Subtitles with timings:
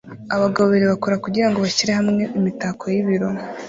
[0.35, 3.27] Abagabo babiri bakora kugirango bashyire hamwe imitako y'ibiro